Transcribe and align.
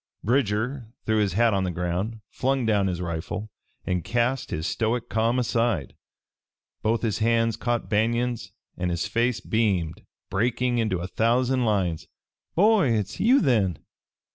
Bridger 0.23 0.87
threw 1.05 1.17
his 1.19 1.33
hat 1.33 1.53
on 1.53 1.63
the 1.63 1.69
ground, 1.69 2.21
flung 2.31 2.65
down 2.65 2.87
his 2.87 2.99
rifle 3.01 3.51
and 3.85 4.03
cast 4.03 4.49
his 4.49 4.65
stoic 4.65 5.09
calm 5.09 5.37
aside. 5.37 5.93
Both 6.81 7.03
his 7.03 7.19
hands 7.19 7.55
caught 7.55 7.87
Banion's 7.87 8.51
and 8.75 8.89
his 8.89 9.05
face 9.05 9.41
beamed, 9.41 10.01
breaking 10.31 10.79
into 10.79 11.01
a 11.01 11.07
thousand 11.07 11.65
lines. 11.65 12.07
"Boy, 12.55 12.93
hit's 12.93 13.19
you, 13.19 13.41
then! 13.41 13.77